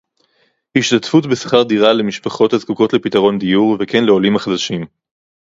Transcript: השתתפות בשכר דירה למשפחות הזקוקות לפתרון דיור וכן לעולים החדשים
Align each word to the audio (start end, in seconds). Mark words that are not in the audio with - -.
השתתפות 0.77 1.25
בשכר 1.25 1.63
דירה 1.63 1.93
למשפחות 1.93 2.53
הזקוקות 2.53 2.93
לפתרון 2.93 3.39
דיור 3.39 3.77
וכן 3.79 4.05
לעולים 4.05 4.35
החדשים 4.35 4.85